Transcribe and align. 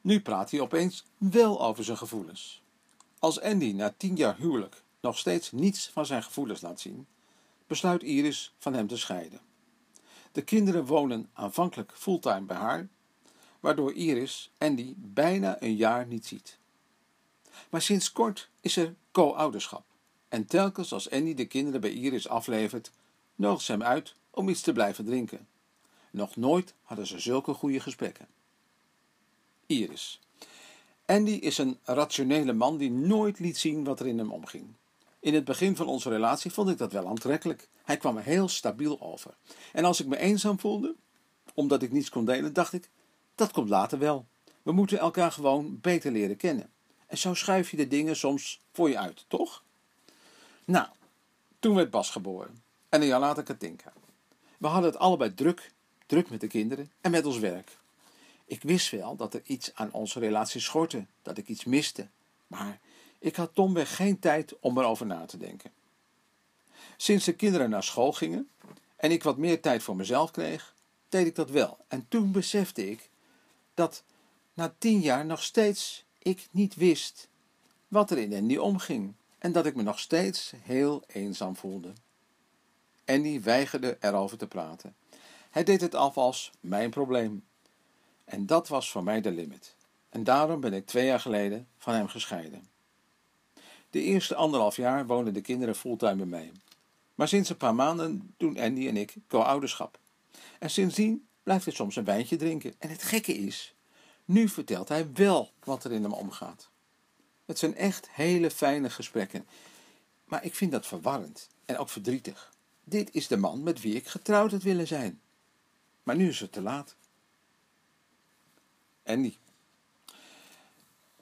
Nu 0.00 0.20
praat 0.20 0.50
hij 0.50 0.60
opeens 0.60 1.04
wel 1.18 1.62
over 1.62 1.84
zijn 1.84 1.96
gevoelens. 1.96 2.62
Als 3.18 3.40
Andy 3.40 3.72
na 3.72 3.94
tien 3.96 4.16
jaar 4.16 4.36
huwelijk 4.36 4.82
nog 5.00 5.18
steeds 5.18 5.52
niets 5.52 5.88
van 5.88 6.06
zijn 6.06 6.22
gevoelens 6.22 6.60
laat 6.60 6.80
zien, 6.80 7.06
besluit 7.66 8.02
Iris 8.02 8.54
van 8.58 8.74
hem 8.74 8.86
te 8.86 8.96
scheiden. 8.96 9.40
De 10.32 10.42
kinderen 10.42 10.84
wonen 10.84 11.30
aanvankelijk 11.32 11.92
fulltime 11.94 12.40
bij 12.40 12.56
haar, 12.56 12.88
waardoor 13.60 13.92
Iris 13.92 14.52
Andy 14.58 14.94
bijna 14.96 15.62
een 15.62 15.76
jaar 15.76 16.06
niet 16.06 16.26
ziet. 16.26 16.58
Maar 17.70 17.82
sinds 17.82 18.12
kort 18.12 18.50
is 18.60 18.76
er 18.76 18.94
co-ouderschap. 19.12 19.84
En 20.28 20.46
telkens 20.46 20.92
als 20.92 21.10
Andy 21.10 21.34
de 21.34 21.46
kinderen 21.46 21.80
bij 21.80 21.92
Iris 21.92 22.28
aflevert, 22.28 22.92
nodigt 23.34 23.64
ze 23.64 23.72
hem 23.72 23.82
uit 23.82 24.14
om 24.30 24.48
iets 24.48 24.60
te 24.60 24.72
blijven 24.72 25.04
drinken. 25.04 25.48
Nog 26.10 26.36
nooit 26.36 26.74
hadden 26.82 27.06
ze 27.06 27.18
zulke 27.18 27.54
goede 27.54 27.80
gesprekken. 27.80 28.28
Iris. 29.70 30.20
Andy 31.06 31.30
is 31.30 31.58
een 31.58 31.78
rationele 31.84 32.52
man 32.52 32.76
die 32.76 32.90
nooit 32.90 33.38
liet 33.38 33.58
zien 33.58 33.84
wat 33.84 34.00
er 34.00 34.06
in 34.06 34.18
hem 34.18 34.32
omging. 34.32 34.66
In 35.20 35.34
het 35.34 35.44
begin 35.44 35.76
van 35.76 35.86
onze 35.86 36.08
relatie 36.08 36.50
vond 36.50 36.68
ik 36.68 36.78
dat 36.78 36.92
wel 36.92 37.08
aantrekkelijk. 37.08 37.68
Hij 37.84 37.96
kwam 37.96 38.16
er 38.16 38.22
heel 38.22 38.48
stabiel 38.48 39.00
over. 39.00 39.34
En 39.72 39.84
als 39.84 40.00
ik 40.00 40.06
me 40.06 40.16
eenzaam 40.18 40.58
voelde, 40.58 40.94
omdat 41.54 41.82
ik 41.82 41.92
niets 41.92 42.08
kon 42.08 42.24
delen, 42.24 42.52
dacht 42.52 42.72
ik, 42.72 42.90
dat 43.34 43.52
komt 43.52 43.68
later 43.68 43.98
wel. 43.98 44.26
We 44.62 44.72
moeten 44.72 44.98
elkaar 44.98 45.32
gewoon 45.32 45.78
beter 45.80 46.12
leren 46.12 46.36
kennen. 46.36 46.70
En 47.06 47.18
zo 47.18 47.34
schuif 47.34 47.70
je 47.70 47.76
de 47.76 47.88
dingen 47.88 48.16
soms 48.16 48.60
voor 48.72 48.88
je 48.88 48.98
uit, 48.98 49.24
toch? 49.28 49.64
Nou, 50.64 50.86
toen 51.58 51.74
werd 51.74 51.90
Bas 51.90 52.10
geboren. 52.10 52.62
En 52.88 53.00
een 53.00 53.06
jaar 53.06 53.20
later 53.20 53.42
Katinka. 53.42 53.92
We 54.58 54.66
hadden 54.66 54.90
het 54.90 55.00
allebei 55.00 55.34
druk, 55.34 55.72
druk 56.06 56.30
met 56.30 56.40
de 56.40 56.46
kinderen 56.46 56.90
en 57.00 57.10
met 57.10 57.26
ons 57.26 57.38
werk. 57.38 57.78
Ik 58.50 58.62
wist 58.62 58.90
wel 58.90 59.16
dat 59.16 59.34
er 59.34 59.42
iets 59.44 59.74
aan 59.74 59.92
onze 59.92 60.18
relatie 60.18 60.60
schortte, 60.60 61.06
dat 61.22 61.38
ik 61.38 61.48
iets 61.48 61.64
miste. 61.64 62.08
Maar 62.46 62.80
ik 63.18 63.36
had 63.36 63.54
domweg 63.54 63.96
geen 63.96 64.18
tijd 64.18 64.58
om 64.60 64.78
erover 64.78 65.06
na 65.06 65.24
te 65.24 65.36
denken. 65.36 65.72
Sinds 66.96 67.24
de 67.24 67.32
kinderen 67.32 67.70
naar 67.70 67.82
school 67.82 68.12
gingen 68.12 68.48
en 68.96 69.10
ik 69.10 69.22
wat 69.22 69.36
meer 69.36 69.60
tijd 69.60 69.82
voor 69.82 69.96
mezelf 69.96 70.30
kreeg, 70.30 70.74
deed 71.08 71.26
ik 71.26 71.34
dat 71.34 71.50
wel. 71.50 71.78
En 71.88 72.06
toen 72.08 72.32
besefte 72.32 72.90
ik 72.90 73.10
dat 73.74 74.02
na 74.54 74.74
tien 74.78 75.00
jaar 75.00 75.26
nog 75.26 75.42
steeds 75.42 76.04
ik 76.18 76.48
niet 76.50 76.74
wist 76.74 77.28
wat 77.88 78.10
er 78.10 78.18
in 78.18 78.34
Andy 78.34 78.56
omging 78.56 79.14
en 79.38 79.52
dat 79.52 79.66
ik 79.66 79.74
me 79.74 79.82
nog 79.82 79.98
steeds 79.98 80.52
heel 80.62 81.02
eenzaam 81.06 81.56
voelde. 81.56 81.92
Andy 83.04 83.40
weigerde 83.40 83.96
erover 84.00 84.38
te 84.38 84.46
praten. 84.46 84.94
Hij 85.50 85.64
deed 85.64 85.80
het 85.80 85.94
af 85.94 86.16
als 86.16 86.50
mijn 86.60 86.90
probleem. 86.90 87.48
En 88.30 88.46
dat 88.46 88.68
was 88.68 88.90
voor 88.90 89.02
mij 89.02 89.20
de 89.20 89.30
limit. 89.30 89.76
En 90.08 90.24
daarom 90.24 90.60
ben 90.60 90.72
ik 90.72 90.86
twee 90.86 91.06
jaar 91.06 91.20
geleden 91.20 91.68
van 91.78 91.94
hem 91.94 92.08
gescheiden. 92.08 92.68
De 93.90 94.02
eerste 94.02 94.34
anderhalf 94.34 94.76
jaar 94.76 95.06
woonden 95.06 95.34
de 95.34 95.40
kinderen 95.40 95.76
fulltime 95.76 96.14
bij 96.14 96.26
mij. 96.26 96.52
Maar 97.14 97.28
sinds 97.28 97.48
een 97.48 97.56
paar 97.56 97.74
maanden 97.74 98.34
doen 98.36 98.58
Andy 98.58 98.88
en 98.88 98.96
ik 98.96 99.14
co-ouderschap. 99.28 99.98
En 100.58 100.70
sindsdien 100.70 101.26
blijft 101.42 101.64
hij 101.64 101.74
soms 101.74 101.96
een 101.96 102.04
wijntje 102.04 102.36
drinken. 102.36 102.74
En 102.78 102.88
het 102.88 103.02
gekke 103.02 103.34
is, 103.34 103.74
nu 104.24 104.48
vertelt 104.48 104.88
hij 104.88 105.12
wel 105.12 105.52
wat 105.64 105.84
er 105.84 105.92
in 105.92 106.02
hem 106.02 106.12
omgaat. 106.12 106.70
Het 107.46 107.58
zijn 107.58 107.76
echt 107.76 108.10
hele 108.10 108.50
fijne 108.50 108.90
gesprekken. 108.90 109.46
Maar 110.24 110.44
ik 110.44 110.54
vind 110.54 110.72
dat 110.72 110.86
verwarrend 110.86 111.48
en 111.64 111.78
ook 111.78 111.88
verdrietig. 111.88 112.52
Dit 112.84 113.14
is 113.14 113.26
de 113.26 113.36
man 113.36 113.62
met 113.62 113.80
wie 113.80 113.94
ik 113.94 114.06
getrouwd 114.06 114.50
had 114.50 114.62
willen 114.62 114.86
zijn. 114.86 115.20
Maar 116.02 116.16
nu 116.16 116.28
is 116.28 116.40
het 116.40 116.52
te 116.52 116.62
laat. 116.62 116.96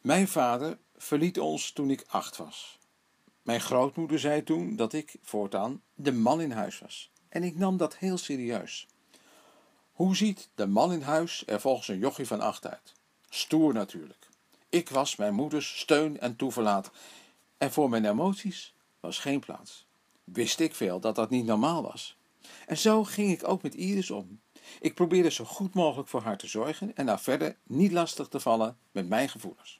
Mijn 0.00 0.28
vader 0.28 0.78
verliet 0.96 1.40
ons 1.40 1.72
toen 1.72 1.90
ik 1.90 2.04
acht 2.06 2.36
was. 2.36 2.78
Mijn 3.42 3.60
grootmoeder 3.60 4.18
zei 4.18 4.44
toen 4.44 4.76
dat 4.76 4.92
ik 4.92 5.16
voortaan 5.22 5.82
de 5.94 6.12
man 6.12 6.40
in 6.40 6.50
huis 6.50 6.78
was. 6.78 7.10
En 7.28 7.42
ik 7.42 7.56
nam 7.56 7.76
dat 7.76 7.96
heel 7.96 8.18
serieus. 8.18 8.86
Hoe 9.92 10.16
ziet 10.16 10.48
de 10.54 10.66
man 10.66 10.92
in 10.92 11.02
huis 11.02 11.42
er 11.46 11.60
volgens 11.60 11.88
een 11.88 11.98
jochie 11.98 12.26
van 12.26 12.40
acht 12.40 12.66
uit? 12.66 12.92
Stoer 13.28 13.74
natuurlijk. 13.74 14.28
Ik 14.68 14.88
was 14.88 15.16
mijn 15.16 15.34
moeders 15.34 15.78
steun 15.78 16.20
en 16.20 16.36
toeverlaat. 16.36 16.90
En 17.58 17.72
voor 17.72 17.88
mijn 17.88 18.04
emoties 18.04 18.74
was 19.00 19.18
geen 19.18 19.40
plaats. 19.40 19.86
Wist 20.24 20.60
ik 20.60 20.74
veel 20.74 21.00
dat 21.00 21.14
dat 21.14 21.30
niet 21.30 21.44
normaal 21.44 21.82
was. 21.82 22.16
En 22.66 22.78
zo 22.78 23.04
ging 23.04 23.32
ik 23.32 23.48
ook 23.48 23.62
met 23.62 23.74
Iris 23.74 24.10
om. 24.10 24.40
Ik 24.80 24.94
probeerde 24.94 25.30
zo 25.30 25.44
goed 25.44 25.74
mogelijk 25.74 26.08
voor 26.08 26.22
haar 26.22 26.36
te 26.36 26.46
zorgen 26.46 26.96
en 26.96 27.08
haar 27.08 27.20
verder 27.20 27.56
niet 27.62 27.92
lastig 27.92 28.28
te 28.28 28.40
vallen 28.40 28.76
met 28.92 29.08
mijn 29.08 29.28
gevoelens. 29.28 29.78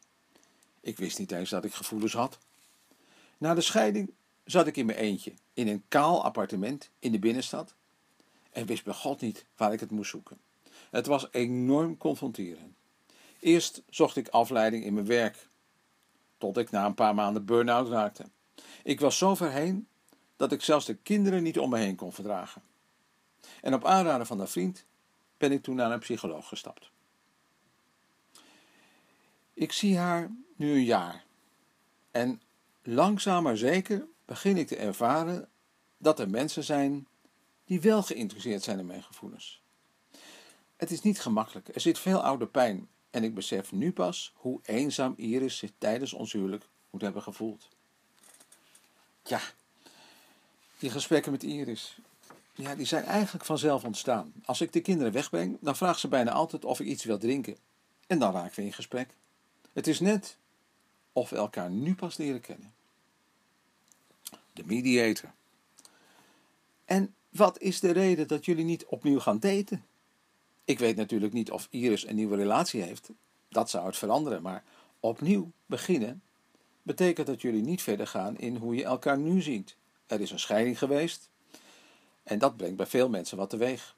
Ik 0.80 0.96
wist 0.96 1.18
niet 1.18 1.32
eens 1.32 1.50
dat 1.50 1.64
ik 1.64 1.74
gevoelens 1.74 2.12
had. 2.12 2.38
Na 3.38 3.54
de 3.54 3.60
scheiding 3.60 4.12
zat 4.44 4.66
ik 4.66 4.76
in 4.76 4.86
mijn 4.86 4.98
eentje 4.98 5.32
in 5.54 5.68
een 5.68 5.84
kaal 5.88 6.24
appartement 6.24 6.90
in 6.98 7.12
de 7.12 7.18
binnenstad 7.18 7.74
en 8.50 8.66
wist 8.66 8.84
bij 8.84 8.94
God 8.94 9.20
niet 9.20 9.46
waar 9.56 9.72
ik 9.72 9.80
het 9.80 9.90
moest 9.90 10.10
zoeken. 10.10 10.38
Het 10.90 11.06
was 11.06 11.28
enorm 11.30 11.96
confronterend. 11.96 12.74
Eerst 13.40 13.82
zocht 13.88 14.16
ik 14.16 14.28
afleiding 14.28 14.84
in 14.84 14.94
mijn 14.94 15.06
werk, 15.06 15.48
tot 16.38 16.56
ik 16.56 16.70
na 16.70 16.86
een 16.86 16.94
paar 16.94 17.14
maanden 17.14 17.44
burn-out 17.44 17.88
raakte. 17.88 18.24
Ik 18.82 19.00
was 19.00 19.18
zo 19.18 19.34
ver 19.34 19.50
heen 19.50 19.88
dat 20.36 20.52
ik 20.52 20.62
zelfs 20.62 20.86
de 20.86 20.94
kinderen 20.94 21.42
niet 21.42 21.58
om 21.58 21.70
me 21.70 21.78
heen 21.78 21.96
kon 21.96 22.12
verdragen. 22.12 22.62
En 23.60 23.74
op 23.74 23.84
aanraden 23.84 24.26
van 24.26 24.40
een 24.40 24.48
vriend 24.48 24.84
ben 25.36 25.52
ik 25.52 25.62
toen 25.62 25.76
naar 25.76 25.92
een 25.92 25.98
psycholoog 25.98 26.48
gestapt. 26.48 26.90
Ik 29.54 29.72
zie 29.72 29.98
haar 29.98 30.30
nu 30.56 30.72
een 30.72 30.84
jaar 30.84 31.24
en 32.10 32.42
langzaam 32.82 33.42
maar 33.42 33.56
zeker 33.56 34.06
begin 34.24 34.56
ik 34.56 34.66
te 34.66 34.76
ervaren 34.76 35.48
dat 35.96 36.20
er 36.20 36.30
mensen 36.30 36.64
zijn 36.64 37.06
die 37.64 37.80
wel 37.80 38.02
geïnteresseerd 38.02 38.62
zijn 38.62 38.78
in 38.78 38.86
mijn 38.86 39.02
gevoelens. 39.02 39.62
Het 40.76 40.90
is 40.90 41.00
niet 41.00 41.20
gemakkelijk, 41.20 41.74
er 41.74 41.80
zit 41.80 41.98
veel 41.98 42.22
oude 42.22 42.46
pijn 42.46 42.88
en 43.10 43.24
ik 43.24 43.34
besef 43.34 43.72
nu 43.72 43.92
pas 43.92 44.32
hoe 44.34 44.60
eenzaam 44.62 45.14
Iris 45.16 45.56
zich 45.56 45.70
tijdens 45.78 46.12
ons 46.12 46.32
huwelijk 46.32 46.68
moet 46.90 47.00
hebben 47.00 47.22
gevoeld. 47.22 47.68
Ja, 49.22 49.40
die 50.78 50.90
gesprekken 50.90 51.32
met 51.32 51.42
Iris, 51.42 51.98
ja, 52.54 52.74
die 52.74 52.86
zijn 52.86 53.04
eigenlijk 53.04 53.44
vanzelf 53.44 53.84
ontstaan. 53.84 54.32
Als 54.44 54.60
ik 54.60 54.72
de 54.72 54.80
kinderen 54.80 55.12
wegbreng, 55.12 55.58
dan 55.60 55.76
vraagt 55.76 56.00
ze 56.00 56.08
bijna 56.08 56.30
altijd 56.30 56.64
of 56.64 56.80
ik 56.80 56.86
iets 56.86 57.04
wil 57.04 57.18
drinken. 57.18 57.56
En 58.06 58.18
dan 58.18 58.32
raken 58.32 58.56
we 58.56 58.62
in 58.62 58.72
gesprek. 58.72 59.14
Het 59.72 59.86
is 59.86 60.00
net 60.00 60.38
of 61.12 61.30
we 61.30 61.36
elkaar 61.36 61.70
nu 61.70 61.94
pas 61.94 62.16
leren 62.16 62.40
kennen. 62.40 62.74
De 64.52 64.62
mediator. 64.64 65.32
En 66.84 67.14
wat 67.28 67.60
is 67.60 67.80
de 67.80 67.90
reden 67.90 68.28
dat 68.28 68.44
jullie 68.44 68.64
niet 68.64 68.84
opnieuw 68.84 69.20
gaan 69.20 69.38
daten? 69.38 69.84
Ik 70.64 70.78
weet 70.78 70.96
natuurlijk 70.96 71.32
niet 71.32 71.50
of 71.50 71.66
Iris 71.70 72.06
een 72.06 72.14
nieuwe 72.14 72.36
relatie 72.36 72.82
heeft. 72.82 73.10
Dat 73.48 73.70
zou 73.70 73.86
het 73.86 73.96
veranderen, 73.96 74.42
maar 74.42 74.64
opnieuw 75.00 75.50
beginnen 75.66 76.22
betekent 76.82 77.26
dat 77.26 77.42
jullie 77.42 77.62
niet 77.62 77.82
verder 77.82 78.06
gaan 78.06 78.38
in 78.38 78.56
hoe 78.56 78.74
je 78.74 78.84
elkaar 78.84 79.18
nu 79.18 79.42
ziet. 79.42 79.76
Er 80.06 80.20
is 80.20 80.30
een 80.30 80.38
scheiding 80.38 80.78
geweest 80.78 81.30
en 82.24 82.38
dat 82.38 82.56
brengt 82.56 82.76
bij 82.76 82.86
veel 82.86 83.08
mensen 83.08 83.36
wat 83.36 83.50
teweeg. 83.50 83.96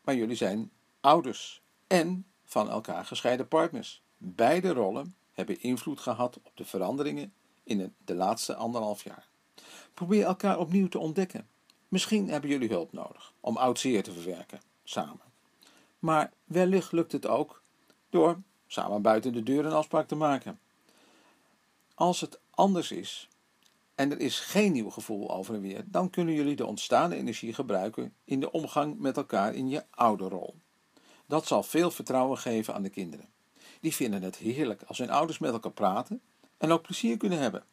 Maar 0.00 0.14
jullie 0.14 0.36
zijn 0.36 0.70
ouders 1.00 1.62
en 1.86 2.26
van 2.44 2.70
elkaar 2.70 3.04
gescheiden 3.04 3.48
partners. 3.48 4.02
Beide 4.16 4.72
rollen 4.72 5.14
hebben 5.32 5.62
invloed 5.62 6.00
gehad 6.00 6.36
op 6.36 6.52
de 6.54 6.64
veranderingen 6.64 7.32
in 7.62 7.94
de 8.04 8.14
laatste 8.14 8.54
anderhalf 8.54 9.04
jaar. 9.04 9.28
Probeer 9.94 10.24
elkaar 10.24 10.58
opnieuw 10.58 10.88
te 10.88 10.98
ontdekken. 10.98 11.48
Misschien 11.88 12.28
hebben 12.28 12.50
jullie 12.50 12.68
hulp 12.68 12.92
nodig 12.92 13.32
om 13.40 13.56
oud 13.56 13.78
zeer 13.78 14.02
te 14.02 14.12
verwerken, 14.12 14.60
samen. 14.84 15.20
Maar 15.98 16.32
wellicht 16.44 16.92
lukt 16.92 17.12
het 17.12 17.26
ook 17.26 17.62
door 18.10 18.42
samen 18.66 19.02
buiten 19.02 19.32
de 19.32 19.42
deur 19.42 19.66
een 19.66 19.72
afspraak 19.72 20.08
te 20.08 20.14
maken. 20.14 20.60
Als 21.94 22.20
het 22.20 22.40
anders 22.50 22.92
is 22.92 23.28
en 24.00 24.10
er 24.10 24.20
is 24.20 24.40
geen 24.40 24.72
nieuw 24.72 24.90
gevoel 24.90 25.30
over 25.30 25.54
en 25.54 25.60
weer, 25.60 25.84
dan 25.86 26.10
kunnen 26.10 26.34
jullie 26.34 26.56
de 26.56 26.66
ontstaande 26.66 27.16
energie 27.16 27.54
gebruiken 27.54 28.14
in 28.24 28.40
de 28.40 28.52
omgang 28.52 28.98
met 28.98 29.16
elkaar 29.16 29.54
in 29.54 29.68
je 29.68 29.84
oude 29.90 30.28
rol. 30.28 30.54
Dat 31.26 31.46
zal 31.46 31.62
veel 31.62 31.90
vertrouwen 31.90 32.38
geven 32.38 32.74
aan 32.74 32.82
de 32.82 32.90
kinderen. 32.90 33.28
Die 33.80 33.94
vinden 33.94 34.22
het 34.22 34.36
heerlijk 34.36 34.82
als 34.82 34.98
hun 34.98 35.10
ouders 35.10 35.38
met 35.38 35.52
elkaar 35.52 35.72
praten 35.72 36.20
en 36.58 36.72
ook 36.72 36.82
plezier 36.82 37.16
kunnen 37.16 37.38
hebben. 37.38 37.64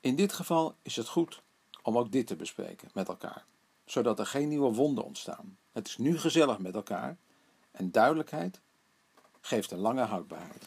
In 0.00 0.16
dit 0.16 0.32
geval 0.32 0.74
is 0.82 0.96
het 0.96 1.08
goed 1.08 1.42
om 1.82 1.98
ook 1.98 2.12
dit 2.12 2.26
te 2.26 2.36
bespreken 2.36 2.90
met 2.94 3.08
elkaar, 3.08 3.44
zodat 3.84 4.18
er 4.18 4.26
geen 4.26 4.48
nieuwe 4.48 4.72
wonden 4.72 5.04
ontstaan. 5.04 5.58
Het 5.72 5.86
is 5.86 5.98
nu 5.98 6.18
gezellig 6.18 6.58
met 6.58 6.74
elkaar 6.74 7.16
en 7.70 7.90
duidelijkheid 7.90 8.60
geeft 9.40 9.70
een 9.70 9.78
lange 9.78 10.04
houdbaarheid. 10.04 10.64